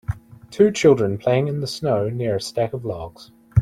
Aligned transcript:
Two 0.49 0.71
children 0.71 1.19
playing 1.19 1.47
in 1.47 1.59
the 1.59 1.67
snow 1.67 2.09
near 2.09 2.37
a 2.37 2.41
stack 2.41 2.73
of 2.73 2.83
logs. 2.85 3.29